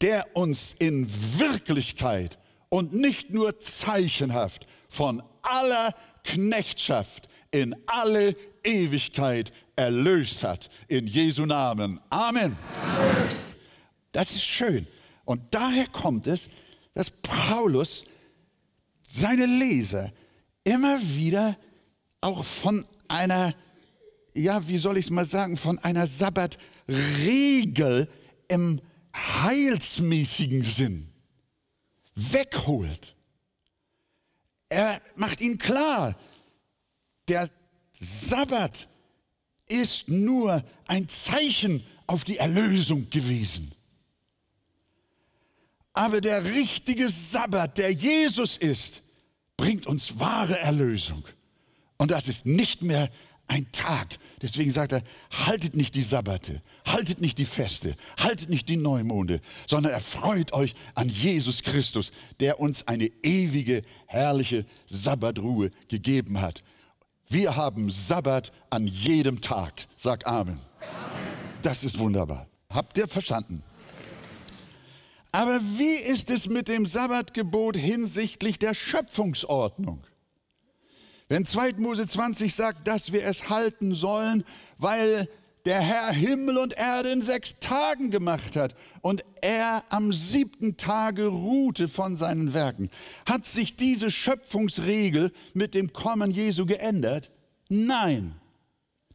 der 0.01 0.35
uns 0.35 0.75
in 0.79 1.07
Wirklichkeit 1.39 2.37
und 2.69 2.93
nicht 2.93 3.29
nur 3.29 3.59
zeichenhaft 3.59 4.67
von 4.89 5.21
aller 5.41 5.95
Knechtschaft 6.23 7.27
in 7.51 7.75
alle 7.85 8.35
Ewigkeit 8.63 9.51
erlöst 9.75 10.43
hat. 10.43 10.69
In 10.87 11.07
Jesu 11.07 11.45
Namen. 11.45 11.99
Amen. 12.09 12.55
Das 14.11 14.31
ist 14.31 14.43
schön. 14.43 14.87
Und 15.25 15.41
daher 15.51 15.87
kommt 15.87 16.27
es, 16.27 16.49
dass 16.93 17.09
Paulus 17.09 18.03
seine 19.09 19.45
Leser 19.45 20.11
immer 20.63 20.99
wieder 21.01 21.57
auch 22.21 22.43
von 22.43 22.85
einer, 23.07 23.53
ja, 24.33 24.67
wie 24.67 24.77
soll 24.77 24.97
ich 24.97 25.05
es 25.05 25.11
mal 25.11 25.25
sagen, 25.25 25.57
von 25.57 25.79
einer 25.79 26.07
Sabbatregel 26.07 28.07
im 28.47 28.81
heilsmäßigen 29.15 30.63
Sinn 30.63 31.07
wegholt. 32.15 33.15
Er 34.69 35.01
macht 35.15 35.41
ihnen 35.41 35.57
klar, 35.57 36.15
der 37.27 37.49
Sabbat 37.99 38.87
ist 39.67 40.09
nur 40.09 40.63
ein 40.87 41.07
Zeichen 41.09 41.83
auf 42.07 42.23
die 42.23 42.37
Erlösung 42.37 43.09
gewesen. 43.09 43.71
Aber 45.93 46.21
der 46.21 46.43
richtige 46.43 47.09
Sabbat, 47.09 47.77
der 47.77 47.91
Jesus 47.91 48.57
ist, 48.57 49.03
bringt 49.57 49.87
uns 49.87 50.19
wahre 50.19 50.57
Erlösung. 50.57 51.23
Und 51.97 52.11
das 52.11 52.27
ist 52.27 52.45
nicht 52.45 52.81
mehr 52.81 53.09
ein 53.51 53.67
Tag. 53.71 54.17
Deswegen 54.41 54.71
sagt 54.71 54.93
er, 54.93 55.03
haltet 55.45 55.75
nicht 55.75 55.93
die 55.93 56.01
Sabbate, 56.01 56.61
haltet 56.87 57.21
nicht 57.21 57.37
die 57.37 57.45
Feste, 57.45 57.93
haltet 58.17 58.49
nicht 58.49 58.69
die 58.69 58.77
Neumonde, 58.77 59.41
sondern 59.67 59.91
erfreut 59.91 60.53
euch 60.53 60.73
an 60.95 61.09
Jesus 61.09 61.61
Christus, 61.61 62.11
der 62.39 62.59
uns 62.59 62.87
eine 62.87 63.11
ewige, 63.23 63.83
herrliche 64.07 64.65
Sabbatruhe 64.87 65.69
gegeben 65.89 66.39
hat. 66.41 66.63
Wir 67.29 67.55
haben 67.55 67.91
Sabbat 67.91 68.51
an 68.69 68.87
jedem 68.87 69.41
Tag. 69.41 69.85
Sag 69.97 70.25
Amen. 70.25 70.59
Das 71.61 71.83
ist 71.83 71.99
wunderbar. 71.99 72.47
Habt 72.69 72.97
ihr 72.97 73.07
verstanden? 73.07 73.63
Aber 75.33 75.61
wie 75.77 75.95
ist 75.95 76.29
es 76.29 76.47
mit 76.47 76.67
dem 76.67 76.85
Sabbatgebot 76.85 77.77
hinsichtlich 77.77 78.59
der 78.59 78.73
Schöpfungsordnung? 78.73 80.03
Wenn 81.31 81.45
2. 81.45 81.75
Mose 81.77 82.05
20 82.05 82.53
sagt, 82.53 82.89
dass 82.89 83.13
wir 83.13 83.23
es 83.23 83.49
halten 83.49 83.95
sollen, 83.95 84.43
weil 84.77 85.29
der 85.63 85.79
Herr 85.79 86.11
Himmel 86.11 86.57
und 86.57 86.73
Erde 86.73 87.09
in 87.09 87.21
sechs 87.21 87.57
Tagen 87.59 88.11
gemacht 88.11 88.57
hat 88.57 88.75
und 88.99 89.23
er 89.39 89.85
am 89.87 90.11
siebten 90.11 90.75
Tage 90.75 91.27
ruhte 91.27 91.87
von 91.87 92.17
seinen 92.17 92.53
Werken. 92.53 92.89
Hat 93.25 93.45
sich 93.45 93.77
diese 93.77 94.11
Schöpfungsregel 94.11 95.31
mit 95.53 95.73
dem 95.73 95.93
Kommen 95.93 96.31
Jesu 96.31 96.65
geändert? 96.65 97.31
Nein. 97.69 98.35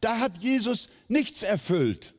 Da 0.01 0.17
hat 0.17 0.39
Jesus 0.39 0.87
nichts 1.07 1.43
erfüllt, 1.43 2.15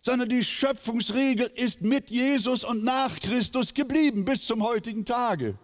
sondern 0.00 0.30
die 0.30 0.42
Schöpfungsregel 0.42 1.50
ist 1.54 1.82
mit 1.82 2.10
Jesus 2.10 2.64
und 2.64 2.82
nach 2.82 3.20
Christus 3.20 3.74
geblieben 3.74 4.24
bis 4.24 4.46
zum 4.46 4.62
heutigen 4.62 5.04
Tage. 5.04 5.58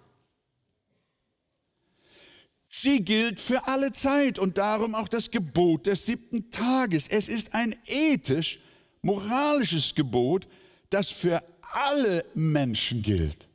Sie 2.69 3.05
gilt 3.05 3.41
für 3.41 3.67
alle 3.67 3.93
Zeit 3.93 4.39
und 4.39 4.59
darum 4.59 4.95
auch 4.95 5.09
das 5.09 5.31
Gebot 5.31 5.87
des 5.87 6.05
siebten 6.05 6.51
Tages. 6.51 7.09
Es 7.09 7.29
ist 7.29 7.55
ein 7.55 7.75
ethisch, 7.87 8.61
moralisches 9.03 9.95
Gebot, 9.95 10.47
das 10.91 11.11
für 11.11 11.43
alle 11.73 12.25
Menschen 12.35 13.03
gilt. 13.03 13.49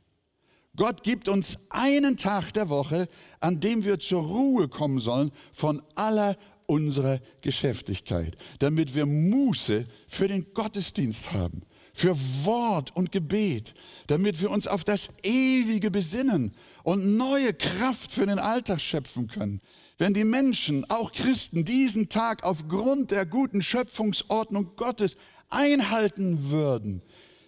Gott 0.76 1.04
gibt 1.04 1.28
uns 1.28 1.56
einen 1.70 2.16
Tag 2.16 2.52
der 2.52 2.68
Woche, 2.68 3.08
an 3.38 3.60
dem 3.60 3.84
wir 3.84 4.00
zur 4.00 4.22
Ruhe 4.24 4.68
kommen 4.68 5.00
sollen 5.00 5.30
von 5.52 5.80
aller 5.94 6.36
unserer 6.66 7.20
Geschäftigkeit, 7.40 8.36
damit 8.58 8.94
wir 8.94 9.06
Muße 9.06 9.84
für 10.08 10.26
den 10.26 10.52
Gottesdienst 10.52 11.32
haben, 11.32 11.62
für 11.94 12.16
Wort 12.44 12.94
und 12.94 13.12
Gebet, 13.12 13.72
damit 14.08 14.40
wir 14.42 14.50
uns 14.50 14.66
auf 14.66 14.84
das 14.84 15.08
Ewige 15.22 15.90
besinnen 15.90 16.52
und 16.82 17.16
neue 17.16 17.54
Kraft 17.54 18.12
für 18.12 18.26
den 18.26 18.40
Alltag 18.40 18.80
schöpfen 18.80 19.28
können. 19.28 19.60
Wenn 19.96 20.12
die 20.12 20.24
Menschen, 20.24 20.84
auch 20.90 21.12
Christen, 21.12 21.64
diesen 21.64 22.08
Tag 22.08 22.42
aufgrund 22.42 23.12
der 23.12 23.24
guten 23.24 23.62
Schöpfungsordnung 23.62 24.74
Gottes 24.74 25.16
einhalten 25.48 26.50
würden, 26.50 27.00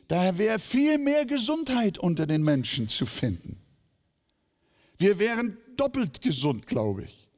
da 0.06 0.38
wäre 0.38 0.60
viel 0.60 0.98
mehr 0.98 1.26
Gesundheit 1.26 1.98
unter 1.98 2.26
den 2.26 2.44
Menschen 2.44 2.86
zu 2.86 3.04
finden. 3.04 3.60
Wir 4.96 5.18
wären 5.18 5.58
doppelt 5.76 6.22
gesund, 6.22 6.68
glaube 6.68 7.02
ich. 7.02 7.28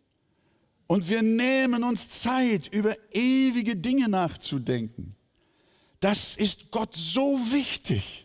Und 0.86 1.08
wir 1.08 1.22
nehmen 1.22 1.84
uns 1.84 2.08
Zeit, 2.10 2.68
über 2.72 2.94
ewige 3.12 3.76
Dinge 3.76 4.08
nachzudenken. 4.08 5.16
Das 6.00 6.34
ist 6.36 6.70
Gott 6.70 6.94
so 6.94 7.38
wichtig, 7.50 8.24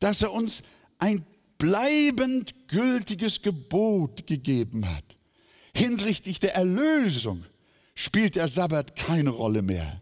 dass 0.00 0.22
er 0.22 0.32
uns 0.32 0.62
ein 0.98 1.24
bleibend 1.58 2.68
gültiges 2.68 3.42
Gebot 3.42 4.26
gegeben 4.26 4.88
hat. 4.88 5.04
Hinsichtlich 5.74 6.40
der 6.40 6.54
Erlösung 6.54 7.44
spielt 7.94 8.36
der 8.36 8.48
Sabbat 8.48 8.96
keine 8.96 9.30
Rolle 9.30 9.62
mehr. 9.62 10.00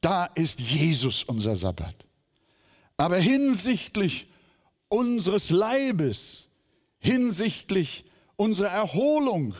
Da 0.00 0.24
ist 0.26 0.60
Jesus 0.60 1.24
unser 1.24 1.56
Sabbat. 1.56 1.94
Aber 2.96 3.18
hinsichtlich 3.18 4.26
unseres 4.88 5.50
Leibes, 5.50 6.48
hinsichtlich 6.98 8.04
unserer 8.36 8.68
Erholung, 8.68 9.54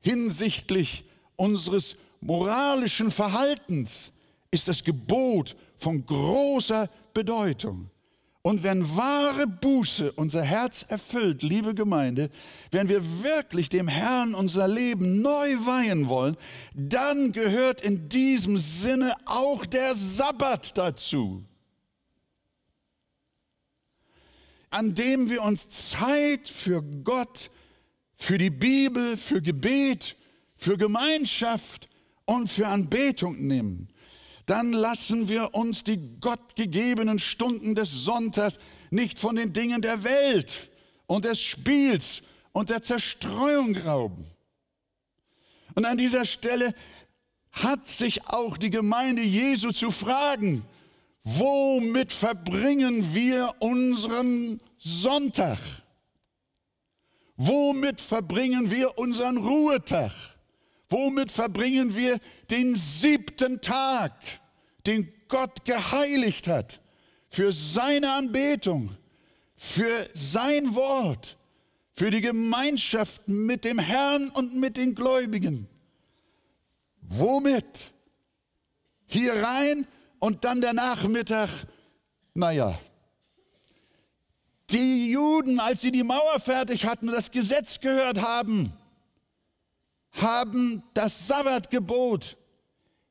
hinsichtlich 0.00 1.04
unseres 1.36 1.96
moralischen 2.20 3.10
Verhaltens 3.10 4.12
ist 4.56 4.68
das 4.68 4.82
Gebot 4.82 5.56
von 5.76 6.04
großer 6.04 6.88
Bedeutung. 7.14 7.90
Und 8.42 8.62
wenn 8.62 8.96
wahre 8.96 9.46
Buße 9.46 10.12
unser 10.12 10.42
Herz 10.42 10.84
erfüllt, 10.88 11.42
liebe 11.42 11.74
Gemeinde, 11.74 12.30
wenn 12.70 12.88
wir 12.88 13.22
wirklich 13.22 13.68
dem 13.68 13.88
Herrn 13.88 14.34
unser 14.34 14.68
Leben 14.68 15.20
neu 15.20 15.54
weihen 15.66 16.08
wollen, 16.08 16.36
dann 16.74 17.32
gehört 17.32 17.80
in 17.80 18.08
diesem 18.08 18.58
Sinne 18.58 19.12
auch 19.24 19.66
der 19.66 19.94
Sabbat 19.96 20.76
dazu. 20.78 21.44
an 24.70 24.94
dem 24.94 25.30
wir 25.30 25.42
uns 25.42 25.68
Zeit 25.68 26.48
für 26.48 26.82
Gott, 26.82 27.50
für 28.14 28.36
die 28.36 28.50
Bibel, 28.50 29.16
für 29.16 29.40
Gebet, 29.40 30.16
für 30.56 30.76
Gemeinschaft 30.76 31.88
und 32.26 32.50
für 32.50 32.68
Anbetung 32.68 33.46
nehmen, 33.46 33.88
dann 34.46 34.72
lassen 34.72 35.28
wir 35.28 35.54
uns 35.54 35.82
die 35.82 35.98
gottgegebenen 36.20 37.18
Stunden 37.18 37.74
des 37.74 37.90
Sonntags 37.90 38.58
nicht 38.90 39.18
von 39.18 39.36
den 39.36 39.52
Dingen 39.52 39.82
der 39.82 40.04
Welt 40.04 40.70
und 41.06 41.24
des 41.24 41.40
Spiels 41.40 42.22
und 42.52 42.70
der 42.70 42.80
Zerstreuung 42.82 43.76
rauben. 43.76 44.24
Und 45.74 45.84
an 45.84 45.98
dieser 45.98 46.24
Stelle 46.24 46.74
hat 47.50 47.86
sich 47.86 48.26
auch 48.28 48.56
die 48.56 48.70
Gemeinde 48.70 49.22
Jesu 49.22 49.72
zu 49.72 49.90
fragen, 49.90 50.64
womit 51.24 52.12
verbringen 52.12 53.14
wir 53.14 53.54
unseren 53.58 54.60
Sonntag? 54.78 55.58
Womit 57.36 58.00
verbringen 58.00 58.70
wir 58.70 58.96
unseren 58.96 59.36
Ruhetag? 59.38 60.12
Womit 60.88 61.30
verbringen 61.30 61.96
wir 61.96 62.18
den 62.50 62.74
siebten 62.74 63.60
Tag, 63.60 64.12
den 64.86 65.12
Gott 65.28 65.64
geheiligt 65.64 66.46
hat 66.46 66.80
für 67.28 67.52
seine 67.52 68.12
Anbetung, 68.12 68.96
für 69.56 70.08
sein 70.14 70.74
Wort, 70.74 71.36
für 71.94 72.10
die 72.10 72.20
Gemeinschaft 72.20 73.26
mit 73.26 73.64
dem 73.64 73.78
Herrn 73.78 74.28
und 74.30 74.54
mit 74.54 74.76
den 74.76 74.94
Gläubigen? 74.94 75.66
Womit? 77.00 77.92
Hier 79.06 79.34
rein 79.42 79.86
und 80.18 80.44
dann 80.44 80.60
der 80.60 80.72
Nachmittag, 80.72 81.48
naja, 82.34 82.78
die 84.70 85.12
Juden, 85.12 85.60
als 85.60 85.80
sie 85.80 85.92
die 85.92 86.02
Mauer 86.02 86.40
fertig 86.40 86.84
hatten 86.84 87.08
und 87.08 87.14
das 87.14 87.30
Gesetz 87.30 87.80
gehört 87.80 88.20
haben, 88.20 88.72
haben 90.16 90.82
das 90.94 91.28
Sabbatgebot 91.28 92.36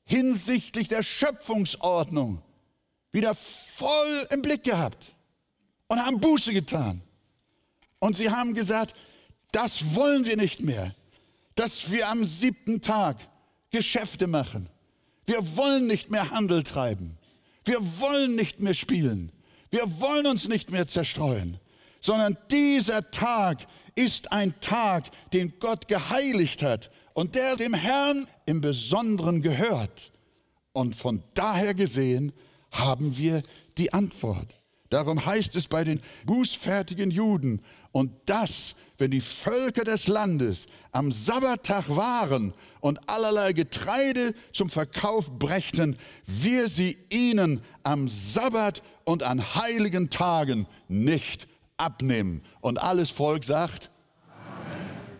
hinsichtlich 0.05 0.87
der 0.87 1.03
Schöpfungsordnung 1.03 2.41
wieder 3.11 3.33
voll 3.33 4.27
im 4.31 4.41
Blick 4.41 4.63
gehabt 4.63 5.15
und 5.87 6.05
haben 6.05 6.19
Buße 6.19 6.53
getan. 6.53 7.01
Und 7.99 8.17
sie 8.17 8.29
haben 8.29 8.53
gesagt, 8.53 8.95
das 9.51 9.95
wollen 9.95 10.25
wir 10.25 10.37
nicht 10.37 10.61
mehr, 10.61 10.93
dass 11.55 11.89
wir 11.89 12.09
am 12.09 12.25
siebten 12.25 12.81
Tag 12.81 13.17
Geschäfte 13.71 14.27
machen. 14.27 14.69
Wir 15.25 15.55
wollen 15.55 15.87
nicht 15.87 16.11
mehr 16.11 16.29
Handel 16.31 16.63
treiben. 16.63 17.17
Wir 17.63 17.79
wollen 17.99 18.35
nicht 18.35 18.59
mehr 18.59 18.73
spielen. 18.73 19.31
Wir 19.71 19.99
wollen 19.99 20.27
uns 20.27 20.47
nicht 20.47 20.71
mehr 20.71 20.87
zerstreuen, 20.87 21.59
sondern 21.99 22.37
dieser 22.51 23.09
Tag 23.11 23.65
ist 23.95 24.31
ein 24.31 24.53
Tag, 24.59 25.05
den 25.31 25.53
Gott 25.59 25.87
geheiligt 25.87 26.61
hat 26.61 26.91
und 27.13 27.35
der 27.35 27.55
dem 27.55 27.73
Herrn 27.73 28.27
im 28.45 28.61
Besonderen 28.61 29.41
gehört. 29.41 30.11
Und 30.73 30.95
von 30.95 31.23
daher 31.33 31.73
gesehen 31.73 32.33
haben 32.71 33.17
wir 33.17 33.41
die 33.77 33.93
Antwort. 33.93 34.59
Darum 34.89 35.25
heißt 35.25 35.55
es 35.55 35.67
bei 35.67 35.83
den 35.83 36.01
bußfertigen 36.25 37.09
Juden, 37.09 37.61
und 37.95 38.11
das, 38.25 38.75
wenn 38.97 39.11
die 39.11 39.21
Völker 39.21 39.85
des 39.85 40.07
Landes 40.07 40.65
am 40.91 41.13
Sabbattag 41.13 41.85
waren 41.87 42.53
und 42.81 42.99
allerlei 43.09 43.53
Getreide 43.53 44.35
zum 44.51 44.69
Verkauf 44.69 45.31
brächten, 45.39 45.95
wir 46.27 46.67
sie 46.67 46.97
ihnen 47.09 47.61
am 47.83 48.09
Sabbat 48.09 48.83
und 49.05 49.23
an 49.23 49.55
heiligen 49.55 50.09
Tagen 50.09 50.67
nicht 50.89 51.47
abnehmen. 51.77 52.41
Und 52.61 52.77
alles 52.77 53.09
Volk 53.09 53.43
sagt, 53.43 53.91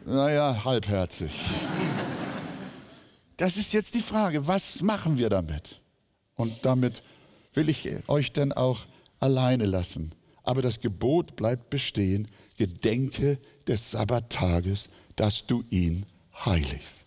Amen. 0.05 0.15
naja, 0.17 0.63
halbherzig. 0.63 1.31
Das 3.37 3.57
ist 3.57 3.73
jetzt 3.73 3.95
die 3.95 4.01
Frage, 4.01 4.47
was 4.47 4.81
machen 4.81 5.17
wir 5.17 5.29
damit? 5.29 5.81
Und 6.35 6.53
damit 6.63 7.03
will 7.53 7.69
ich 7.69 7.89
euch 8.07 8.31
denn 8.31 8.53
auch 8.53 8.85
alleine 9.19 9.65
lassen. 9.65 10.13
Aber 10.43 10.61
das 10.61 10.79
Gebot 10.79 11.35
bleibt 11.35 11.69
bestehen, 11.69 12.27
gedenke 12.57 13.39
des 13.67 13.91
Sabbattages, 13.91 14.89
dass 15.15 15.45
du 15.45 15.63
ihn 15.69 16.05
heiligst. 16.45 17.04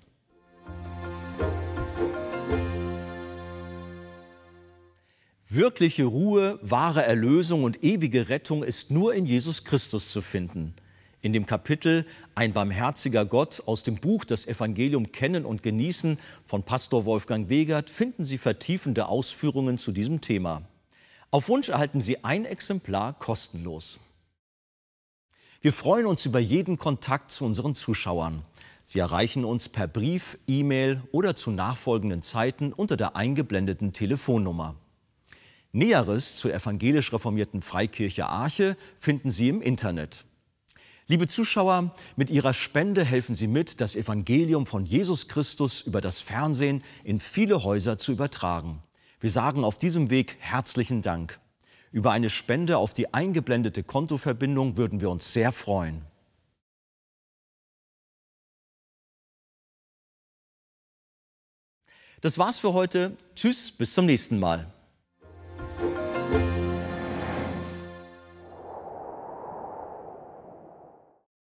Wirkliche 5.50 6.04
Ruhe, 6.04 6.58
wahre 6.60 7.04
Erlösung 7.04 7.64
und 7.64 7.82
ewige 7.82 8.28
Rettung 8.28 8.62
ist 8.62 8.90
nur 8.90 9.14
in 9.14 9.24
Jesus 9.24 9.64
Christus 9.64 10.12
zu 10.12 10.20
finden. 10.20 10.74
In 11.22 11.32
dem 11.32 11.46
Kapitel 11.46 12.04
Ein 12.34 12.52
barmherziger 12.52 13.24
Gott 13.24 13.62
aus 13.64 13.82
dem 13.82 13.96
Buch 13.96 14.26
Das 14.26 14.46
Evangelium 14.46 15.10
kennen 15.10 15.46
und 15.46 15.62
genießen 15.62 16.18
von 16.44 16.64
Pastor 16.64 17.06
Wolfgang 17.06 17.48
Wegert 17.48 17.88
finden 17.88 18.26
Sie 18.26 18.36
vertiefende 18.36 19.08
Ausführungen 19.08 19.78
zu 19.78 19.90
diesem 19.90 20.20
Thema. 20.20 20.68
Auf 21.30 21.48
Wunsch 21.48 21.70
erhalten 21.70 22.02
Sie 22.02 22.22
ein 22.24 22.44
Exemplar 22.44 23.14
kostenlos. 23.14 24.00
Wir 25.62 25.72
freuen 25.72 26.04
uns 26.04 26.26
über 26.26 26.40
jeden 26.40 26.76
Kontakt 26.76 27.30
zu 27.30 27.46
unseren 27.46 27.74
Zuschauern. 27.74 28.42
Sie 28.84 28.98
erreichen 28.98 29.46
uns 29.46 29.70
per 29.70 29.88
Brief, 29.88 30.36
E-Mail 30.46 31.02
oder 31.10 31.34
zu 31.34 31.50
nachfolgenden 31.52 32.20
Zeiten 32.20 32.74
unter 32.74 32.98
der 32.98 33.16
eingeblendeten 33.16 33.94
Telefonnummer. 33.94 34.76
Näheres 35.72 36.36
zur 36.36 36.54
evangelisch 36.54 37.12
reformierten 37.12 37.60
Freikirche 37.60 38.26
Arche 38.26 38.76
finden 38.98 39.30
Sie 39.30 39.48
im 39.48 39.60
Internet. 39.60 40.24
Liebe 41.06 41.26
Zuschauer, 41.26 41.94
mit 42.16 42.30
Ihrer 42.30 42.52
Spende 42.52 43.04
helfen 43.04 43.34
Sie 43.34 43.46
mit, 43.46 43.80
das 43.80 43.96
Evangelium 43.96 44.66
von 44.66 44.84
Jesus 44.84 45.28
Christus 45.28 45.80
über 45.80 46.00
das 46.00 46.20
Fernsehen 46.20 46.82
in 47.04 47.20
viele 47.20 47.64
Häuser 47.64 47.96
zu 47.96 48.12
übertragen. 48.12 48.82
Wir 49.20 49.30
sagen 49.30 49.64
auf 49.64 49.78
diesem 49.78 50.10
Weg 50.10 50.36
herzlichen 50.38 51.02
Dank. 51.02 51.38
Über 51.92 52.12
eine 52.12 52.28
Spende 52.28 52.76
auf 52.78 52.92
die 52.92 53.12
eingeblendete 53.14 53.82
Kontoverbindung 53.82 54.76
würden 54.76 55.00
wir 55.00 55.10
uns 55.10 55.32
sehr 55.32 55.52
freuen. 55.52 56.02
Das 62.20 62.36
war's 62.38 62.58
für 62.58 62.72
heute. 62.72 63.16
Tschüss, 63.34 63.70
bis 63.70 63.94
zum 63.94 64.06
nächsten 64.06 64.38
Mal. 64.38 64.70